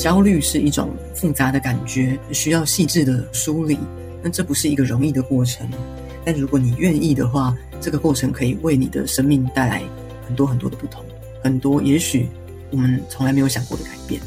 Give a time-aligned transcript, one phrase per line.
[0.00, 3.78] 焦虑是一种复杂的感觉，需要细致的梳理。
[4.22, 5.68] 那这不是一个容易的过程，
[6.24, 9.82] 但如果你愿意的话，这个过程可以为你的生命带来
[10.26, 11.04] 很多很多的不同，
[11.44, 12.26] 很多也许
[12.70, 14.22] 我们从来没有想过的改变。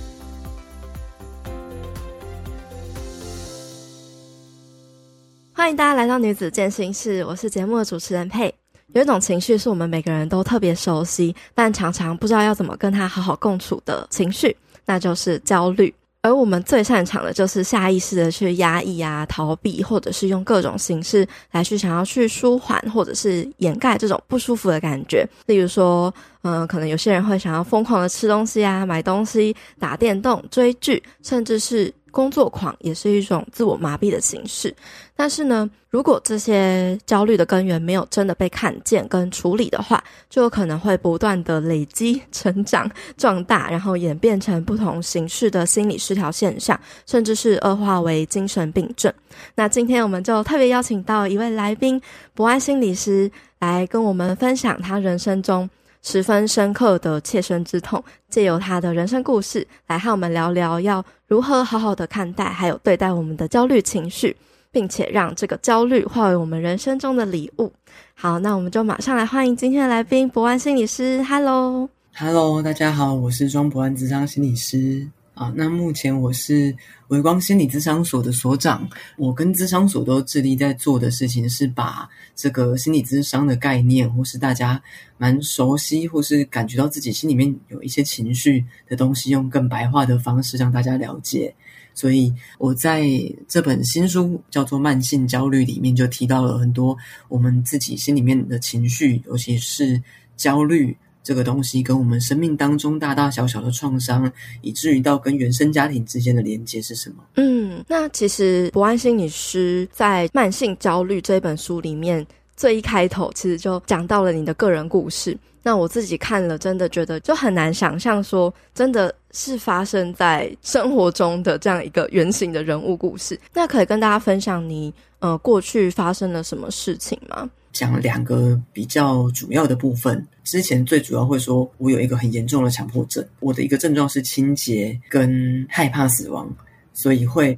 [5.54, 8.54] 欢迎大家来到女子健心室，我是节目的主持人佩。
[8.94, 14.56] 有一种情绪是我们每个人都特别熟悉，但常常不知道要怎么跟它好好共处的情绪。
[14.86, 25.28] 那就是焦虑，而我们最擅长的就是下意识的去压抑啊、逃避，或者是用各种形式来去想要去舒缓，或者是掩盖这种不舒服的感觉。
[25.46, 31.94] 例如说，嗯、可能有些人会想要疯狂的吃东西啊、买东西、打电动、追剧，甚至是。
[32.14, 34.74] 工作狂也是一种自我麻痹的形式，
[35.16, 49.12] 但是呢，如果这些焦虑的根源没有真的被看见跟处理的话，就有可能会不断的累积、成长、壮大，然后演变成不同形式的心理失调现象，甚至是恶化为精神病症。
[49.56, 52.00] 那今天我们就特别邀请到一位来宾，
[52.36, 55.68] 博爱心理师，来跟我们分享他人生中
[56.04, 64.36] 十分深刻的切身之痛，借由他的人生故事来和我们聊聊要如何好好的看待，还有对待我们的焦虑情绪，
[64.70, 67.72] 并且让这个焦虑化为我们人生中的礼物。
[68.14, 71.24] 好，那我们就马上来欢迎今天的来宾，博安心理师。
[71.24, 75.08] Hello，Hello，大家好，我是庄博安智商心理师。
[75.34, 76.76] 啊，那目前我是
[77.08, 78.88] 微光心理咨商所的所长。
[79.18, 84.80] 我跟咨商所都致力在做的事情是把这个心理咨商的概念，或是大家
[85.18, 91.54] 蛮熟悉，或是感觉到自己心里面有一些情绪的东西，用更白话的方式让大家了解。
[91.96, 93.04] 所以我在
[93.48, 96.96] 这本新书叫做《慢性焦虑》里面，就提到了很多
[97.28, 100.00] 我们自己心里面的情绪，尤其是
[100.38, 100.96] 焦虑。
[101.24, 107.24] 这个东西跟我们生命当中大大小小的创伤，以至于到跟原生家庭之间的连接是什么？
[107.36, 112.26] 嗯，那其实不安心理师在《慢性焦虑》这本书里面，
[112.58, 115.38] 最一开头其实就讲到了你的个人故事。
[115.66, 123.40] 那我自己看了，真的觉得就很难想象说，真的是发生在生活中的这样一个原型的人物故事。
[123.54, 127.50] 那可以跟大家分享你呃过去发生了什么事情吗？
[127.74, 130.26] 讲两个比较主要的部分。
[130.46, 133.26] 之前最主要会说，我有一个很严重的强迫症。
[133.42, 136.50] 我的一个症状是清洁跟害怕死亡，
[136.94, 137.58] 所以会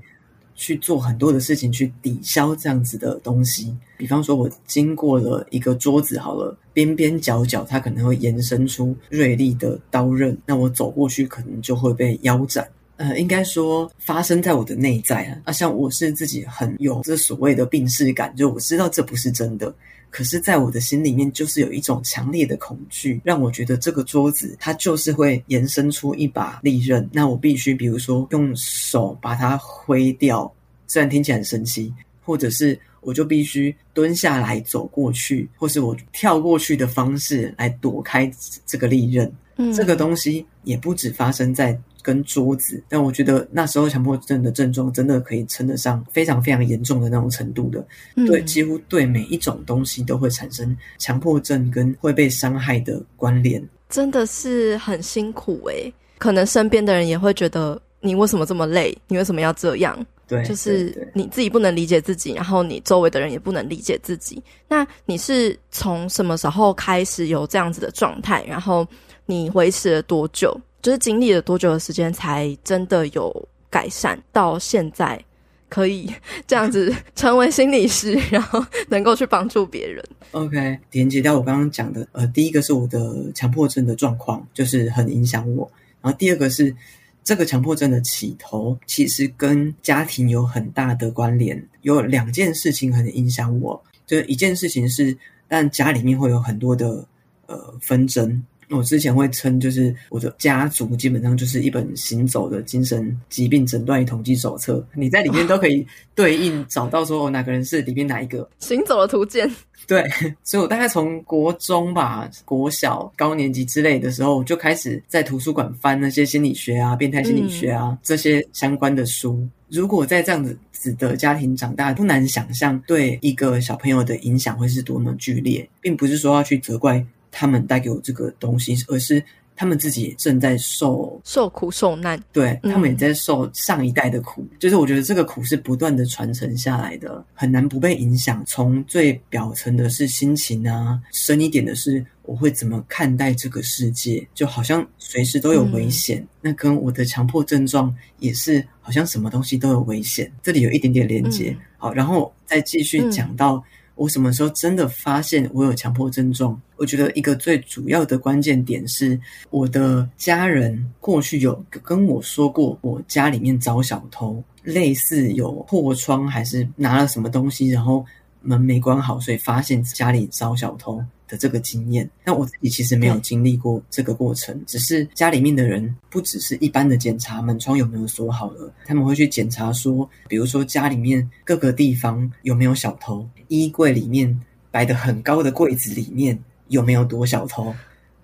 [0.56, 3.76] 去做很多的事情去抵消这样子的东西。
[3.98, 12.68] 比方说，我经过了一个桌子，好了，边边角角它可能会延伸出锐利的刀刃，那我走过去可能就会被腰斩。
[12.98, 19.74] 呃，应该说发生在我的内在啊，啊，像我是自己很有这所谓的病识感，就我知道这不是真的。
[20.16, 30.50] 可是，在我的心里面，就是有一种强烈的恐惧，让我觉得这个桌子它就是会延伸出一把利刃，那我必须，比如说用手把它挥掉，
[30.88, 31.94] 虽然听起来很神奇，
[32.24, 38.32] 或者是我就必须蹲下来走过去，或是我跳过去的方式来躲开
[38.66, 39.30] 这个利刃。
[39.58, 41.78] 嗯，这个东西也不止发生在。
[42.06, 47.84] 跟桌子，但我觉得那时候强迫症的症状真的可以称得上非常非常严重的那种程度的，
[48.16, 55.94] 嗯、对，几乎对每一种东西都会产生强迫症跟会被伤害的关联，真的是很辛苦诶、欸。
[56.20, 58.96] 可能身边的人也会觉得你为什么这么累？
[59.08, 59.98] 你为什么要这样？
[60.28, 64.42] 对，就是你自己不能理解自己，然后你周围的人也不能理解自己。
[64.68, 68.44] 那你是从什么时候开始有这样子的状态？
[68.48, 68.88] 然后
[69.26, 70.56] 你维持了多久？
[70.86, 74.16] 就是经历了多久的时间才真的有改善？
[74.32, 75.20] 到现在
[75.68, 76.08] 可以
[76.46, 80.06] 这样子 成为心理师，然后能够去帮助别人。
[80.30, 85.68] OK，连接到我刚刚讲的，呃，第一个是我的强迫症的状况，就是很影响我。
[86.04, 86.76] 然后第二个是
[87.24, 91.68] 这个强迫症的起头，其实跟家庭有很大的关联。
[91.82, 95.18] 有两件事情很影响我，就一件事情是，
[95.48, 97.04] 但家里面会有很多的。
[97.48, 109.50] 呃，纷争我之前会称，就是我的家族基本上就是一本行走的精神疾病诊断与统计手册，你在里面都可以对应找到说，我哪个人是里面哪一个行走的图鉴。
[109.88, 110.04] 对，
[110.44, 119.48] 所以我大概从国中吧、国小高年级之类的时候，就开始在图书馆翻那些心理学啊、变态心理学啊、嗯、这些相关的书。
[119.70, 127.06] 如果在这样子的家庭长大，不难想象对一个小朋友的影响会是多么剧烈，并不是说要去责怪
[127.38, 129.24] 他们带给我这个东西，而是。
[129.58, 138.44] 他们自己也正在受受苦受难，对，他们也在受上一代的苦，嗯，就是我觉得这个苦是不断的传承下来的，很难不被影响。
[138.46, 146.20] 从最表层的是心情啊，深一点的是我会怎么看待这个世界，就好像随时都有危险。
[146.20, 150.30] 嗯，那跟我的强迫症状也是，好像什么东西都有危险。
[150.44, 153.64] 这里有一点点连接，嗯，好，然后再继续讲到。
[153.96, 156.60] 我什么时候真的发现我有强迫症状？
[156.78, 159.20] 我觉得一个最主要的关键点是，
[159.50, 168.06] 我的家人过去有跟我说过，我家里面遭小偷，类似有破窗还是拿了什么东西，然后
[168.46, 171.04] 门没关好，所以发现家里遭小偷。
[171.28, 184.40] 的这个经验，那我自己其实没有经历过这个过程，只是家里面的人不只是一般的检查门窗有没有锁好了，他们会去检查说，比如说家里面各个地方有没有小偷，衣柜里面
[184.70, 186.38] 摆得很高的柜子里面
[186.68, 187.74] 有没有躲小偷。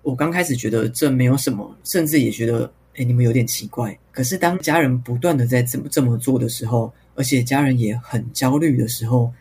[0.03, 3.97] 我刚开始觉得这没有什么，甚至也觉得，诶，你们有点奇怪。
[4.11, 9.33] 可是当家人不断的在这么这么做的时候，而且家人也很焦虑的时候，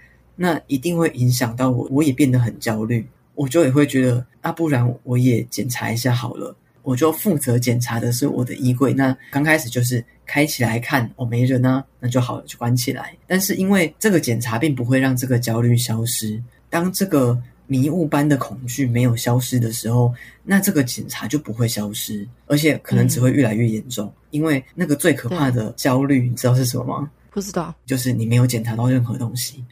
[0.43, 3.07] 那一定会影响到我，我也变得很焦虑。
[3.35, 6.57] 我就也会觉得，啊，不然我也检查一下好了。
[6.83, 8.95] 我就负责检查的是我的衣柜。
[8.95, 13.15] 那刚开始就是开起来看，哦，没人啊，那就好了，就关起来。
[13.27, 20.11] 但是因为这个检查并不会让这个焦虑消失，当这个迷雾般的恐惧没有消失的时候，
[20.43, 24.07] 那这个检查就不会消失，而且可能只会越来越严重。
[24.07, 24.13] 嗯。
[24.31, 27.11] 因为那个最可怕的焦虑，你知道是什么吗？
[27.31, 29.63] 不知道，就是你没有检查到任何东西。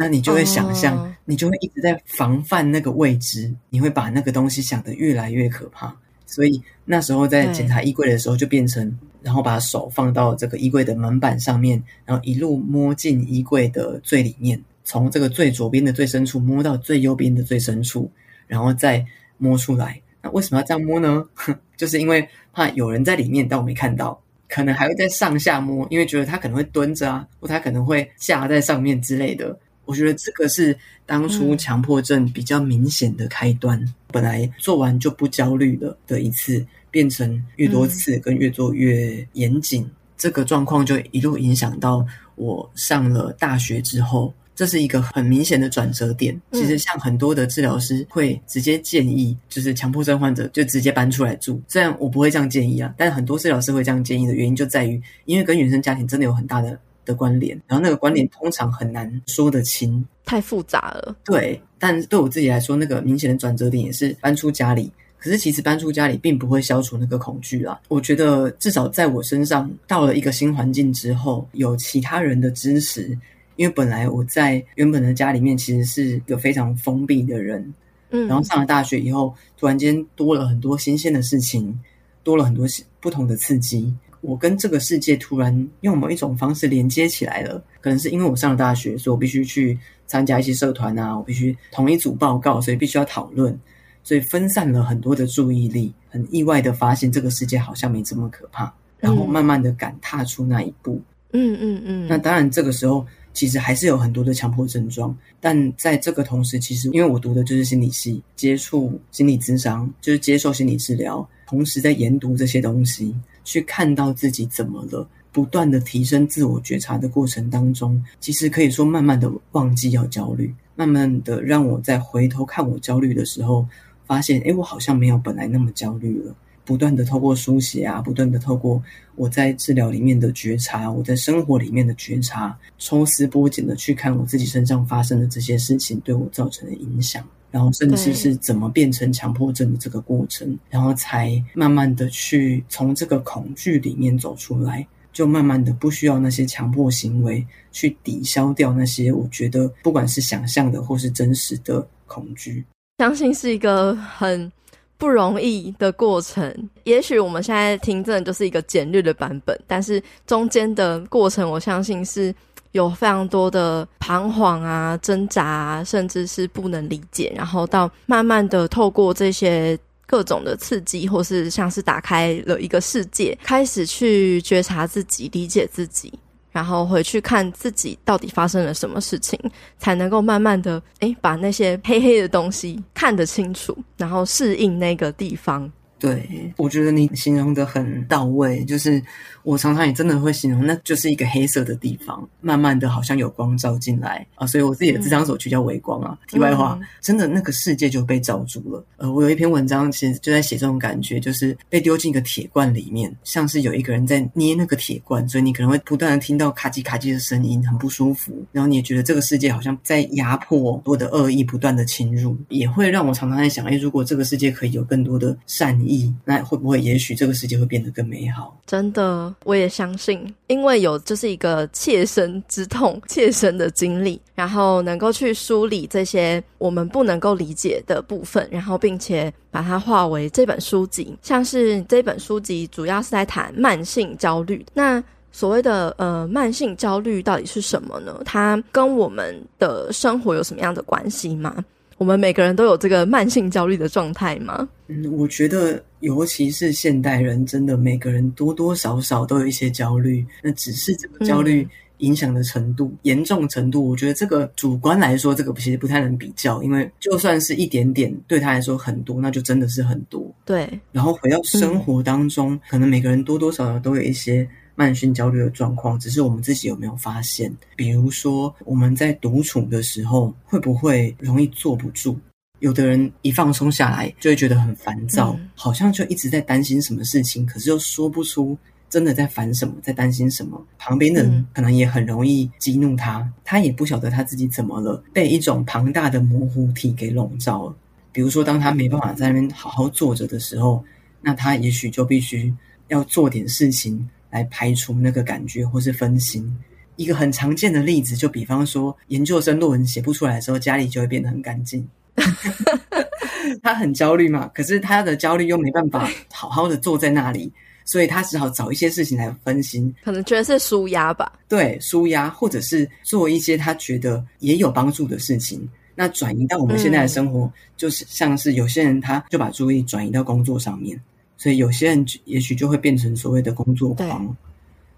[0.00, 1.08] 那你就会想象，oh.
[1.24, 5.92] 你就会一直在防范那个未知，你会把那个东西想得越来越可怕。
[6.24, 18.08] 所以那时候在检查衣柜的时候，就变成，然后把手放到这个衣柜的门板上面，然后一路摸进衣柜的最里面，从这个最左边的最深处摸到最右边的最深处，
[18.46, 19.04] 然后再
[19.36, 20.00] 摸出来。
[20.22, 21.24] 那为什么要这样摸呢？
[21.76, 29.58] 就是因为怕有人在里面，但我没看到，可能还会在上下摸，因为觉得他可能会蹲着啊，或他可能会架在上面之类的。
[29.88, 30.76] 我觉得这个是
[31.06, 33.80] 当初强迫症比较明显的开端。
[33.80, 46.38] 嗯、本来做完就不焦虑了的一次，变成越多次跟越做越严谨，嗯、这个状况就一路影响到我上了大学之后，这是一个很明显的转折点。
[46.52, 51.58] 其实像很多的治疗师会直接建议，就是强迫症患者就直接搬出来住。
[51.66, 56.78] 虽然我不会这样建议啊，但很多治疗师会这样建议的原因就在于，因为跟原生家庭真的有很大的。
[57.08, 61.16] 的关联，然后那个关联通常很难说得清，太复杂了。
[61.24, 64.92] 对，但对我自己来说，那个明显的转折点也是搬出家里。
[65.16, 67.80] 可是其实搬出家里并不会消除那个恐惧啊。
[67.88, 73.18] 我觉得至少在我身上，到了一个新环境之后，有其他人的支持，
[73.56, 77.74] 因为本来我在原本的家里面其实是一个非常封闭的人，
[78.10, 81.76] 嗯，然后上了大学以后，突然间多了很多新鲜的事情，
[82.22, 82.64] 多了很多
[83.00, 83.92] 不同的刺激。
[84.20, 93.58] 我跟这个世界突然用某一种方式连接起来了，可能是因为我上了大学，所以我必须去参加一些社团啊，我必须同一组报告，所以必须要讨论，
[94.02, 95.92] 所以分散了很多的注意力。
[96.10, 100.98] 很意外的发现，这个世界好像没这么可怕，然后慢慢的敢踏出那一步。
[101.32, 102.06] 嗯嗯嗯。
[102.08, 113.14] 那当然，这个时候其实还是有很多的强迫症状，但在这个同时，其实因为我读的就是心理系，接触心理咨商，就是接受心理治疗，同时在研读这些东西。
[113.44, 123.66] 去看到自己怎么了，不断的提升自我觉察的过程当中，其实可以说慢慢的忘记要焦虑，慢慢的让我在回头看我焦虑的时候，
[124.06, 126.34] 发现，诶，我好像没有本来那么焦虑了。
[126.62, 128.82] 不断的透过书写啊，不断的透过
[129.16, 137.26] 我在治疗里面的觉察，我在生活里面的觉察，抽丝剥茧的去看我自己身上发生的这些事情对我造成的影响。
[137.50, 152.64] 然后，甚至是怎么变成强迫症的这个过程，然后才慢慢的去从这个恐惧里面走出来，就慢慢的不需要那些强迫行为去抵消掉那些我觉得不管是想象的或是真实的恐惧。
[152.98, 154.52] 相信是一个很
[154.98, 156.68] 不容易的过程。
[156.84, 162.34] 也许我们现在听真的就是一个简略的版本，但是中间的过程，我相信是。
[162.72, 176.12] 有非常多的彷徨啊、挣扎啊，甚至是不能理解，然后到慢慢的透过这些各种的刺激，或是像是打开了一个世界，开始去觉察自己、理解自己，
[176.50, 179.38] 然后回去看自己到底发生了什么事情，
[179.78, 185.70] 才能够慢慢的诶把那些黑黑的东西看得清楚，然后适应那个地方。
[185.98, 189.02] 对，我觉得你形容的很到位，就是
[189.42, 196.16] 我常常也真的会形容，那就是一个黑色的地方，慢慢的好像有光照进来啊，所以我自己的这张手曲叫微光啊。
[196.20, 198.84] 嗯、题外话，真的那个世界就被罩住了。
[198.98, 208.32] 呃，我有一篇文章，其实就在写这种感觉，就是被丢进一个铁罐里面，像是有一个人在捏那个铁罐，所以你可能会不断的听到咔叽咔叽的声音，很不舒服。
[208.52, 215.87] 然后你也觉得这个世界好像在压迫，我的恶意不断的侵入，也会让我常常在想，哎，如果这个世界可以有更多的善意。
[216.24, 218.58] 那会不会，也许这个世界会变得更美好？
[218.66, 231.16] 真的，我也相信，因为有就是一个切身之痛、 切身的经历，然后能够去梳理这些我们不能够理解的部分，然后并且把它化为这本书籍。
[231.22, 238.20] 像是这本书籍主要是在谈慢性焦虑，那所谓的呃慢性焦虑到底是什么呢？
[238.24, 241.64] 它跟我们的生活有什么样的关系吗？
[241.98, 244.68] 我们每个人都有这个慢性焦虑的状态吗？
[244.86, 250.24] 嗯，我觉得，尤其是现代人，真的每个人多多少少都有一些焦虑。
[250.42, 251.66] 那只是这个焦虑
[251.98, 260.32] 影响的程度、嗯、严重程度，我觉得这个主观来说，这个其实不太能比较，因为就算是一点点，对他来说很多，那就真的是很多。
[260.44, 260.66] 对。
[260.92, 264.48] 然后回到生活当中，嗯、可能每个人多多少少都有一些。
[264.78, 267.52] 慢性焦虑的状况，只是我们自己有没有发现？
[267.74, 272.16] 比如说，我们在独处的时候，会不会容易坐不住？
[272.60, 278.56] 有的人一放松下来，就会觉得很烦躁，嗯、好像就一直在担心什么事情，可是又说不出
[278.88, 280.64] 真的在烦什么，在担心什么。
[280.78, 287.76] 旁边的人可能也很容易激怒他，嗯、他也不晓得他自己怎么了，被一种庞大的模糊体给笼罩了。
[288.12, 290.84] 比如说，当他没办法在那边好好坐着的时候，
[291.20, 292.54] 那他也许就必须
[292.86, 294.08] 要做点事情。
[294.30, 296.56] 来排除那个感觉或是分心，
[296.96, 301.86] 一个很常见的例子，就比方说研究生论文写不出来的时候，家里就会变得很干净。
[303.62, 307.50] 他很焦虑嘛，可是他的焦虑又没办法好好的坐在那里，
[307.84, 309.94] 所以他只好找一些事情来分心。
[310.04, 311.32] 可能觉得是舒压吧？
[311.48, 315.66] 对，舒压，或者是做一些他觉得也有帮助的事情。
[315.94, 321.00] 那转移到我们现在的生活，嗯、就是像是有些人他就把注意力转移到工作上面。
[321.38, 324.36] 所以有些人也许就会变成所谓的工作狂，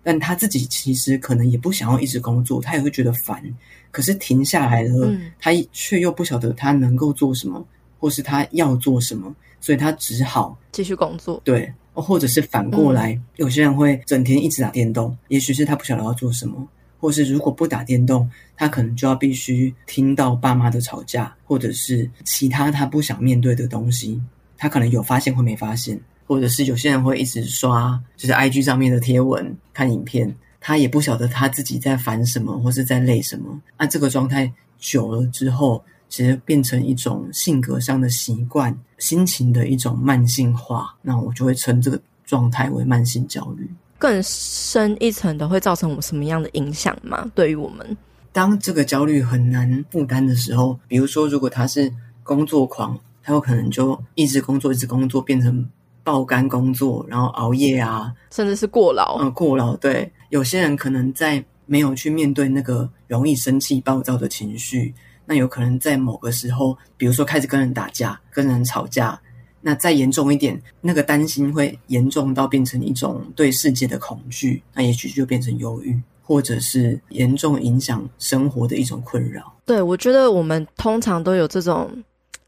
[0.02, 3.44] 但他自己其实可能也不想要一直工作，他也会觉得烦。
[3.90, 7.62] 可是停下来了，嗯、他却又不晓得他能够做什么，
[7.98, 11.38] 或是他要做什么，所以他只好继续工作。
[11.44, 16.66] 对，或者是反过来，嗯、有些人会整天一直打电动，也许是他不晓得要做什么，
[16.98, 24.18] 或是如果不打电动，他可能就要必须听到爸妈的吵架，或者是其他他不想面对的东西，
[24.56, 26.00] 他可能有发现或没发现。
[26.30, 33.60] 或者是有些人会一直刷，就是 IG 上面的贴文、看影片，他也不晓得他自己在烦什么，或是在累什么。
[33.76, 40.94] 那这个状态久了之后，其实变成一种性格上的习惯，心情的一种慢性化。
[41.02, 43.68] 那我就会称这个状态为慢性焦虑。
[43.98, 47.28] 更深一层的会造成我们什么样的影响吗？
[47.34, 47.96] 对于我们，
[48.32, 55.68] 当这个焦虑很难负担的时候，比如说如果他是工作狂，他有可能就一直工作，一直工作，变成。
[56.10, 59.16] 爆肝工作，然后熬夜啊，甚至是过劳。
[59.20, 59.76] 嗯，过劳。
[59.76, 64.92] 对，有些人可能在没有去面对那个容易生气、暴躁的情绪，
[65.24, 69.20] 那有可能在某个时候，比如说开始跟人打架、跟人吵架，
[69.60, 79.54] 那再严重一点，那个担心会严重到变成一种对世界的恐惧，那也许就变成忧郁，或者是严重影响生活的一种困扰。
[79.64, 81.88] 对，我觉得我们通常都有这种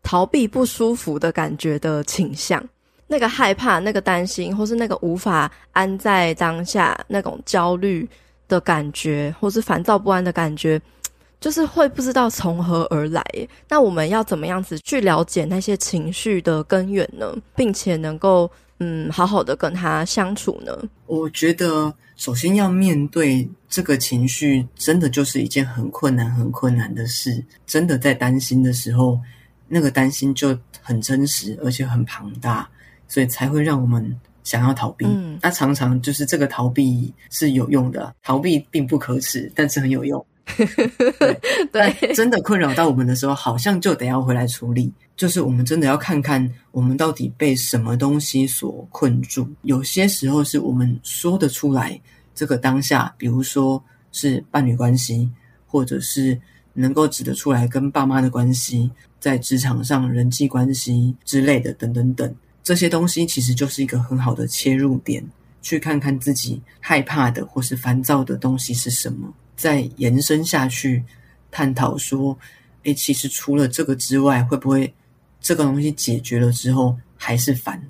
[0.03, 2.61] 逃避不舒服的感觉的倾向。
[3.13, 8.09] 那个害怕、那个担心，或是那个无法安在当下那种焦虑
[8.49, 10.81] 的感觉，或是烦躁不安的感觉，
[11.39, 13.23] 就是会不知道从何而来。
[13.69, 17.37] 那我们要怎么样子去了解那些情绪的根源呢？
[17.55, 20.75] 并且能够嗯好好的跟他相处呢？
[21.05, 27.45] 我觉得首先要面对这个情绪，真的就是一件很困难、很困难的事。
[27.67, 29.21] 真的在担心的时候，
[29.69, 32.67] 那个担心就很真实，而且很庞大。
[33.13, 35.05] 所以才会让我们想要逃避。
[35.05, 40.25] 嗯，那常常就是这个逃避是有用的，逃避并不可耻，但是很有用。
[41.19, 41.39] 对，
[41.71, 44.91] 对，真的困扰到我们的时候，好像就得要回来处理。
[45.15, 49.47] 就是我们真的要看看我们到底被什么东西所困住。
[49.61, 52.01] 有些时候是我们说得出来，
[52.35, 55.31] 这个当下，比如说是伴侣关系，
[55.67, 56.41] 或者是
[56.73, 58.91] 能够指得出来跟爸妈的关系，
[59.21, 62.35] 在职场上人际关系之类的，等等等。
[62.63, 65.25] 这些东西其实就 是一个很好的切入点，
[65.61, 71.03] 去看看自己害怕的或是烦躁的东西是什么，再延伸下去
[71.51, 72.37] 探讨说，
[72.85, 74.93] 诶，其实除了这个之外，会不会
[75.41, 77.83] 这个东西解决了之后还是烦？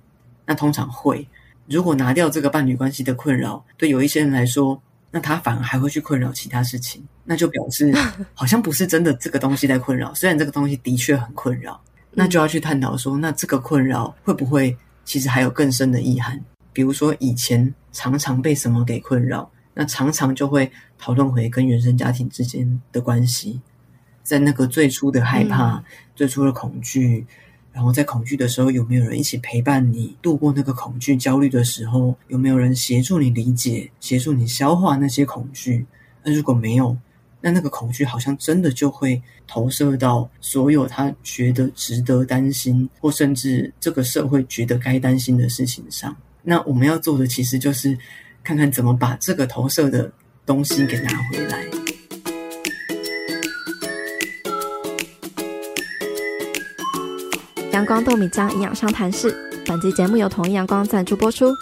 [0.47, 1.27] 那通常会。
[1.69, 7.95] 如果拿掉这个伴侣关系的困扰，对有一些人来说，那他反而还会去困扰其他事情，那就表示
[8.35, 10.13] 好像不是真的这个东西在困扰。
[10.13, 11.81] 虽然这个东西的确很困扰，
[12.15, 16.39] 那就要去探讨说，那这个困扰会不会其实还有更深的意涵？
[16.73, 23.61] 比如说以前常常被什么给困扰，那常常就会讨论回跟原生家庭之间的关系，
[24.23, 27.27] 在那个最初的害怕、嗯、最初的恐惧。
[27.73, 32.15] 然后在恐惧的时候，有没有人一起陪伴你度过那个恐惧、焦虑的时候？
[32.29, 35.87] 有没有人协助你理解、协助你消化那些恐惧？
[36.23, 36.95] 那如果没有，
[37.43, 46.17] 那那个恐惧好像真的就会投射到所有他觉得值得担心，或甚至这个社会觉得该担心的事情上。
[46.43, 47.99] 那我们要做的其实就是
[48.45, 50.11] 看看怎么把这个投射的
[50.47, 51.67] 东西给拿回来。
[57.73, 59.35] 阳光豆米浆营养商谈室，
[59.67, 61.53] 本集节目由统一阳光赞助播出。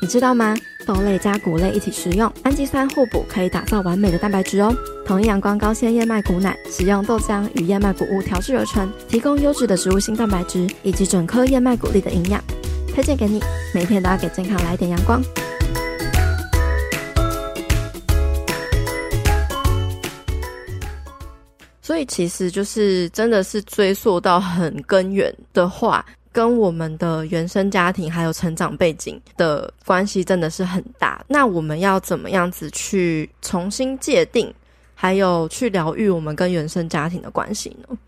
[0.00, 0.56] 你知道吗？
[0.86, 4.74] 豆类加谷类一起食用，氨基酸互补，可以打造完美的蛋白质哦。
[5.06, 12.42] 统一阳光高纤燕麦谷奶，使用豆浆与燕麦谷物调制而成，提供优质的植物性蛋白质以及整颗燕麦谷粒的营养，
[12.94, 13.40] 推荐给你。
[13.74, 15.22] 每天都要给健康来一点阳光。
[21.82, 31.24] 所以其实就是真的是追溯到很根源的话，跟我们的原生家庭还有成长背景的关系真的是很大。
[31.28, 34.52] 那我们要怎么样子去重新界定，
[34.94, 37.98] 还有去疗愈我们跟原生家庭的关系呢？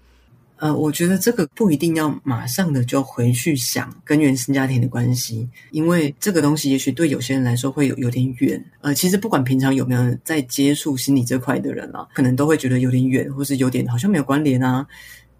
[0.58, 8.64] 呃，我觉得这个不一定要马上的就回去想跟原生家庭的关系，因为这个东西也许对有些人来说会有有点远。
[8.80, 14.86] 呃，其实不管平常有没有在接触心理这块的人啊，可能都会觉得有点远，或是有点好像没有关联啊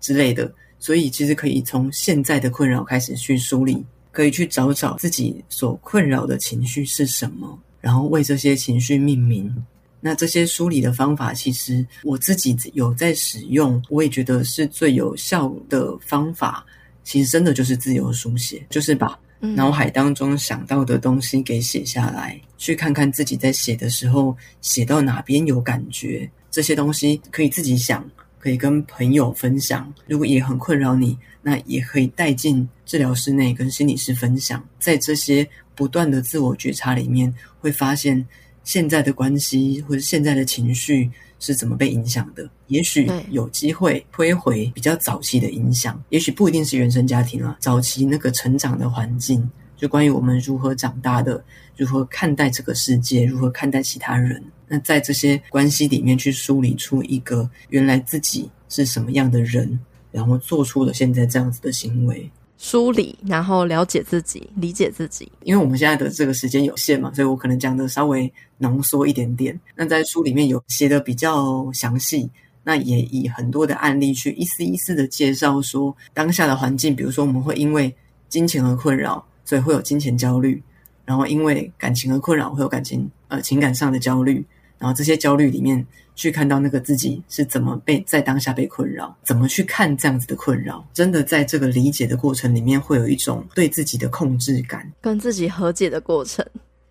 [0.00, 0.52] 之类的。
[0.82, 9.54] 所以其实可以从现在的困扰开始去梳理，可以去找找自己所困扰的情绪是什么，然后为这些情绪命名。
[10.00, 16.66] 那这些梳理的方法，其实我自己有在使用，我也觉得是最有效的方法。
[17.04, 26.28] 其实真的就是自由书写，就是把脑海当中想到的东西给写下来，嗯、去看看自己在写的时候写到哪边有感觉。
[26.50, 28.04] 这些东西可以自己想，
[28.42, 29.94] 可以跟朋友分享。
[30.08, 34.62] 如果也很困扰你，那也可以带进治疗室内跟心理师分享。
[34.80, 38.26] 在这些不断的自我觉察里面，会发现。
[38.64, 42.48] 现在的关系或者现在的情绪是怎么被影响的？
[42.68, 51.44] 也许有机会推回比较早期的影响，也许不一定是原生家庭了，早期那个成长的环境，就关于我们如何长大的，
[51.76, 54.40] 如何看待这个世界，如何看待其他人。
[54.72, 59.78] 那在这些关系里面去梳理出一个原来自己是什么样的人，
[60.10, 62.30] 然后做出了现在这样子的行为。
[62.56, 65.30] 梳理，然后了解自己，理解自己。
[65.42, 69.60] 因为我们现在的这个时间有限嘛，所以我可能讲的稍微浓缩一点点。
[69.76, 72.30] 那在书里面有写的比较详细，
[72.64, 77.94] 那也以很多的案例去一丝一丝的介绍说当下的环境，比如说我们会因为
[78.30, 80.56] 金钱而困扰，所以会有金钱焦虑；
[81.04, 84.42] 然后因为感情而困扰，会有感情呃情感上的焦虑。
[84.82, 96.44] 然后这些焦虑里面，去看到那个自己是怎么被在当下被困扰，怎么去看这样子的困扰，真的在这个理解的过程里面，会有一种对自己的控制感，跟自己和解的过程。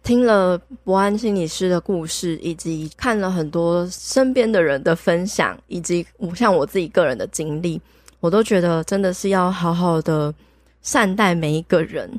[0.03, 7.81] 听了博安心理师的故事，以及看了很多身边的人的分享，以及我像我自己个人的经历，
[8.21, 10.33] 我都觉得真的是要好好的
[10.81, 12.09] 善待每一个人，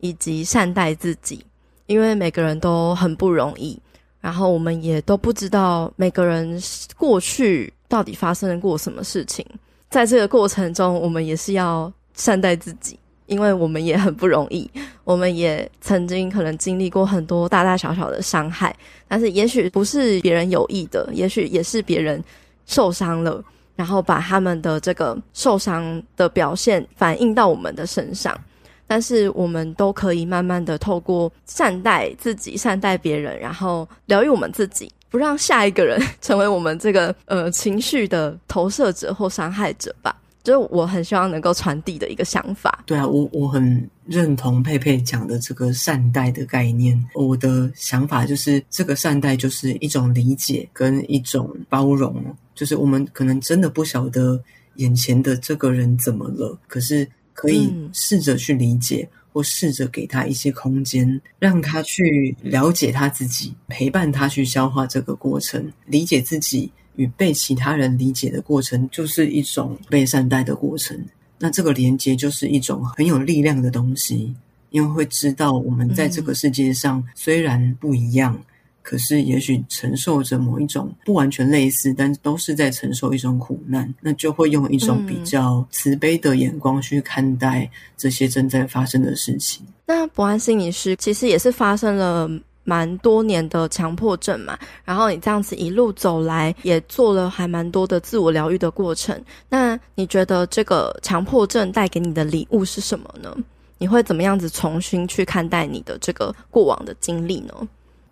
[0.00, 1.42] 以及善待自己，
[1.86, 3.80] 因为每个人都很不容易。
[4.22, 6.58] 然后我们也都不知道每个人
[6.96, 9.44] 过去到底发生过什么事情，
[9.90, 14.70] 在这个过程中，我们也是要善待自己，因为我们也很不容易，
[15.02, 18.74] 我们也曾经可能经历过很多大大小小的伤害，
[19.08, 22.22] 但是也许不是别人有意的，也许也是别人
[22.64, 23.42] 受伤了，
[23.74, 28.38] 然后把他们的这个受伤的表现反映到我们的身上。
[28.86, 40.14] 但是我们都可以慢慢的透过善待自己、善待别人，然后疗愈我们自己，不让下一个人成为我们这个呃情绪的投射者或伤害者吧。
[40.42, 42.82] 就是我很希望能够传递的一个想法。
[42.84, 47.00] 对啊，我我很认同佩佩讲的这个善待的概念。
[47.14, 52.20] 我的想法就是，这个善待就是一种理解跟一种包容。
[52.56, 54.42] 就是我们可能真的不晓得
[54.74, 57.08] 眼前的这个人怎么了，可是。
[57.32, 70.98] 可以试着去理解，或试着给他一些空间，让他去了解他自己，陪伴他去消化这个过程，理解自己与被其他人理解的过程，就是一种被善待的过程。
[71.38, 74.34] 那这个连接就是一种很有力量的东西，
[74.70, 78.40] 因为会知道我们在这个世界上虽然不一样。
[78.82, 89.64] 可是，也许承受着某一种不完全类似，但都是在承受一种苦难，那就会用一种比较慈悲的眼光去看待这些正在发生的事情。
[89.66, 92.28] 嗯、那博安心理师其实也是发生了
[92.64, 99.18] 蛮多年的强迫症嘛，然后你这样子一路走来，也做了还蛮多的自我疗愈的过程。
[99.48, 103.36] 那你觉得这个强迫症带给你的礼物是什么呢？
[103.78, 107.54] 你会怎么样子重新去看待你的这个过往的经历呢？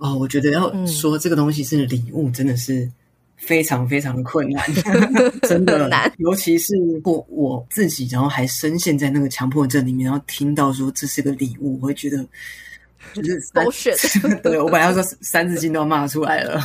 [0.01, 2.91] 哦，我觉得要说这个东西是礼物，真的是
[3.37, 4.65] 非常非常的困难，
[5.49, 6.13] 真的难。
[6.19, 12.27] 尤其是我我自己，然后还深陷在那个强迫症里面，然后听到说这是个礼物，我会觉得。
[13.15, 13.65] 就是三
[14.43, 16.63] 对，我本来要 说三字经都要骂出来了，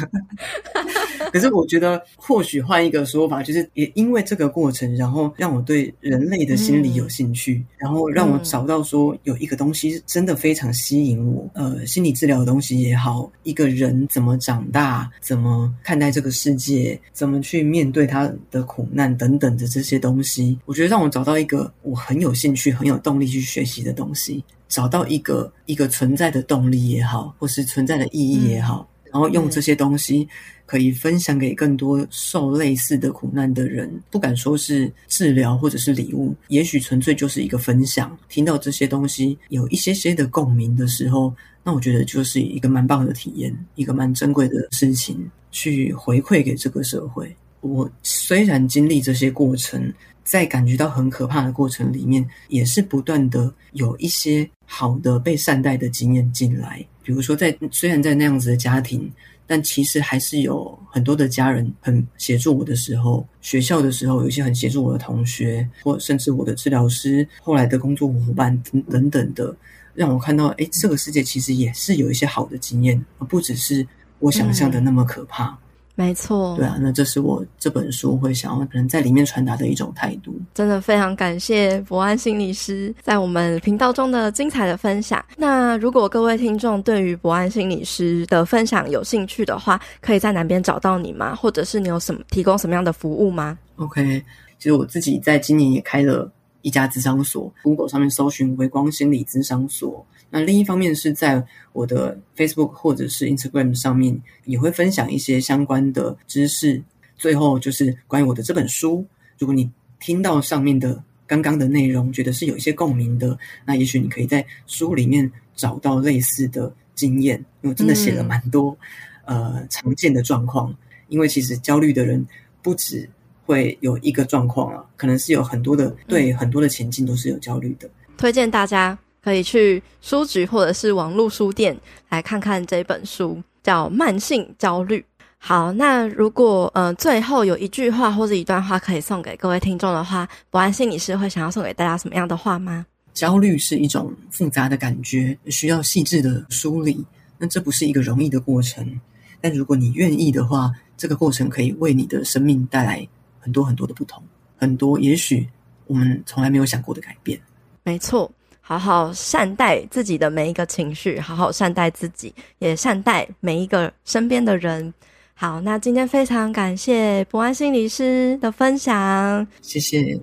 [1.36, 11.46] 可是我觉得或许换一个说法，就是也因为这个过程，然后让我对人类的心理有兴趣，嗯、然后让我找到说有一个东西真的非常吸引我。
[11.54, 24.42] 呃，心理治疗的东西也好，一个人怎么长大，怎么看待这个世界，怎么去面对他的苦难等等的这些东西，我觉得让我找到一个我很有兴趣、很有动力去学习的东西。
[24.68, 30.28] 找到一个一个存在的动力也好，或是存在的意义也好，嗯、然后用这些东西
[30.66, 33.90] 可以分享给更多受类似的苦难的人。
[34.12, 38.18] 不敢说是治疗或者是礼物，也许纯粹就是一个分享。
[38.28, 45.18] 听到这些东西有一些些的共鸣的时候，那我觉得就是一个蛮棒的体验，一个蛮珍贵的事情，
[45.50, 47.34] 去回馈给这个社会。
[47.62, 49.94] 我虽然经历这些过程。
[50.26, 56.84] 在感觉到很可怕的过程里面，也是不断的有一些好的被善待的经验进来。
[57.06, 59.10] 比如说在，在虽然在那样子的家庭，
[59.46, 69.56] 但其实还是有很多的家人很协助我的时候，学校的时候有一些很协助我的同学，或甚至我的治疗师，后来的工作伙伴等等等的，
[69.94, 73.86] 让我看到，哎，这个世界其实也是有一些好的经验，而不只是
[74.18, 75.50] 我想象的那么可怕。
[75.50, 75.58] 嗯
[75.98, 80.36] 没错，对啊，那这是我这本书会想要可能在里面传达的一种态度。
[80.54, 85.24] 真的非常感谢博安心理师在我们频道中的精彩的分享。
[85.38, 91.34] 那如果各位听众对于博安心理师的分享有兴趣的话，可以在哪边找到你吗？
[91.34, 94.22] 或者是你有什么提供什么样的服务吗？OK，
[94.60, 96.30] 其实我自己在今年也开了
[96.62, 100.06] 一家咨商所，Google 上面搜寻“微光心理咨商所”。
[100.30, 106.82] 那另一方面是在我的 Facebook 或者是 Instagram 上面也会分享一些相关的知识。
[107.18, 109.06] 最后就是关于我的这本书，
[109.38, 117.38] 如果你听到上面的刚刚的内容，觉得是有一些共鸣的，那也许你可以在书里面找到类似的经验。
[117.62, 118.78] 因为我真的写了蛮多、
[119.26, 120.76] 嗯、呃常见的状况，
[121.08, 122.24] 因为其实焦虑的人
[122.62, 123.10] 不止
[123.46, 127.90] 会有一个状况啊，可能是有很多的对很多的前进都是有焦虑的。
[128.18, 129.00] 推荐大家。
[129.26, 131.76] 可以去书局或者是网络书店
[132.10, 135.00] 来看看这本书，叫《慢性焦虑》。
[135.40, 142.86] 好，那如果呃最后有一句话或者一段话可以送给各位听众的话，博安心理师会想要送给大家什么样的话吗？
[143.16, 147.04] 焦虑是一种复杂的感觉，需要细致的梳理。
[147.40, 149.02] 那这不是一个容易的过程，
[149.42, 153.08] 但如果你愿意的话，这个过程可以为你的生命带来
[153.40, 154.22] 很多很多的不同，
[154.56, 155.50] 很多也许
[155.88, 157.40] 我们从来没有想过的改变。
[157.84, 158.32] 没错。
[158.68, 164.92] 好好善待自己的每一个情绪，好好善待自己，也善待每一个身边的人。
[165.36, 170.20] 好，那今天非常感谢博安心理师的分享，谢谢。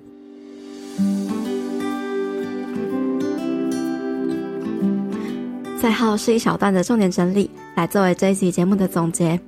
[5.80, 9.38] 最后是一小段的重点整理，来作为这一集节目的总结。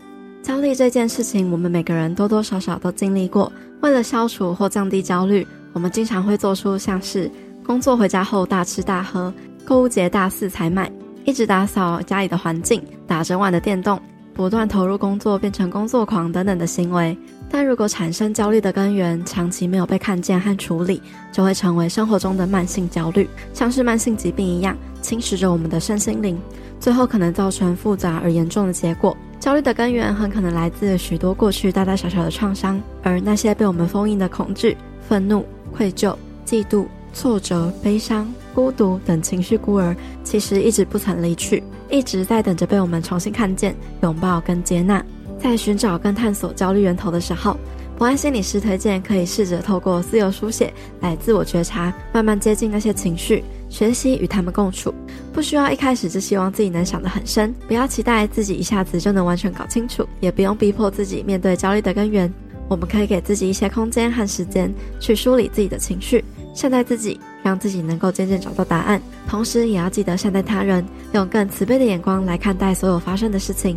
[0.40, 3.52] 焦虑这件事情，我们每个人多多少少都经历过。
[3.80, 7.28] 为了消除或降低焦虑，我们经常会做出像是。
[7.64, 9.32] 工作回家后大吃大喝，
[9.64, 10.90] 购物节大肆采买，
[11.24, 13.98] 一直打扫家里的环境，打整晚的电动，
[14.34, 17.16] 不断投入工作，变成工作狂等等的行为。
[17.50, 21.00] 但如果产生焦虑的根源长期没有被看见和处理，
[21.32, 26.38] 就会成为生活中的慢性焦虑，像是慢性疾病一样侵蚀着我们的身心灵，
[26.78, 29.16] 最后可能造成复杂而严重的结果。
[29.40, 34.76] 焦虑的根源很可能来自许多过去大大小小的创伤，而那些被我们封印的恐惧、
[35.08, 36.86] 愤怒、愧疚、嫉妒。
[37.14, 45.02] 挫折、悲伤、孤独等情绪孤儿，其实一直不曾离去，一直在等着被我们重新看见、拥抱跟接纳。
[45.38, 47.56] 在寻找跟探索焦虑源头的时候，
[47.96, 54.92] 博安心理师推荐可以试着透过自由书写来自我觉察，慢慢接近那些情绪，学习与他们共处。
[55.32, 62.32] 不需要一开始就希望自己能想得很深，不要期待自己一下子就能完全搞清楚，也不用逼迫自己面对焦虑的根源。
[62.66, 66.24] 我们可以给自己一些空间和时间，去梳理自己的情绪，
[66.54, 69.02] 善待自己，让自己能够渐渐找到答案。
[69.28, 73.76] 同时，也要记得善待他人，用更慈悲的眼光来看待所有发生的事情。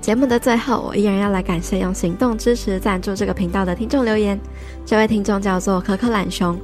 [0.00, 4.38] 节目的最后，我依然要来感谢用行动支持赞助这个频道的听众留言。
[4.86, 6.58] 这位听众叫做可可懒熊，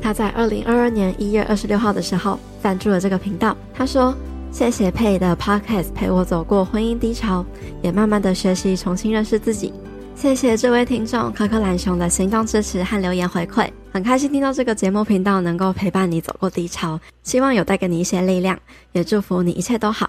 [0.00, 3.56] 他在二零二二年一月二十六号的时候赞助了这个频道。
[3.72, 4.14] 他说
[4.52, 7.44] ：“谢谢佩的 Podcast 陪我走过婚姻低潮，
[7.82, 9.72] 也慢慢的学习重新认识自己。”
[10.16, 18.58] 谢谢这位听众可可懒熊的行动支持和留言回馈，很开心听到这个节目频道能够陪伴你走过低潮，希望有带给你一些力量，
[18.92, 20.08] 也祝福你一切都好。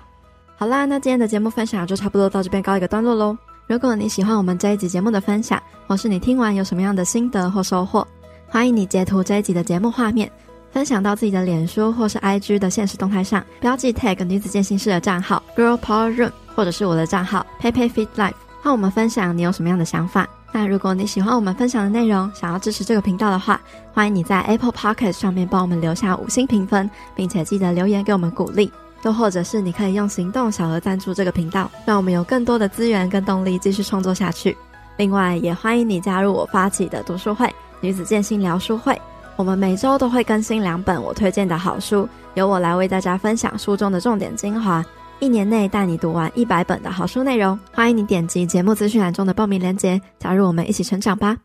[0.56, 3.38] 好啦，那今天的节目分享就差不多到这边告一个段落喽。
[3.68, 8.08] 如果你喜欢我们这一集节目的分享，或是你听完有什么样的心得或收获，
[8.48, 10.32] 欢迎你截图这一集的节目画面，
[10.72, 18.34] 分享到自己的脸书或是 IG 的现实动态上，标记 tag 女子健心室的账号 Girl Power Room，或者是我的账号 PeiPei Fit Life，
[18.66, 20.28] 和我们分享你有什么样的想法。
[20.52, 23.62] 那如果你喜欢我们分享的内容，想要支持这个频道的话，
[23.94, 28.72] 欢迎你在 Apple Podcast 上面帮我们留下五星评分，并且记得留言给我们鼓励。
[29.04, 34.58] 又或者是你可以用行动小额赞助这个频道，让我们有更多的资源跟动力继续创作下去。
[34.98, 39.00] 另外，也欢迎你加入我发起的读书会——女子健心聊书会。
[39.36, 44.84] 我们每周都会更新两本我推荐的好书，由我来为大家分享书中的重点精华，
[45.20, 47.58] 一年内带你读完一百本的好书内容。
[47.74, 51.38] 欢迎你点击节目资讯栏中的报名链接，加入我们一起成长吧。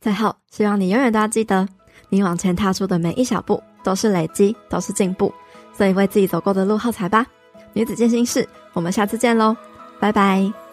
[0.00, 1.68] 最后，希望你永远都要记得，
[2.08, 5.32] 你往前踏出的每一小步都是累积，都是进步。
[5.72, 7.26] 所以为自己走过的路喝彩吧，
[7.74, 9.54] 女子健心室，我们下次见喽，
[10.00, 10.65] 拜拜。